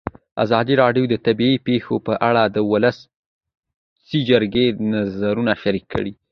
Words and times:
ازادي 0.43 0.73
راډیو 0.83 1.03
د 1.09 1.15
طبیعي 1.25 1.57
پېښې 1.67 1.97
په 2.07 2.13
اړه 2.29 2.43
د 2.45 2.57
ولسي 2.71 4.19
جرګې 4.29 4.65
نظرونه 4.93 5.53
شریک 5.63 5.85
کړي. 5.93 6.13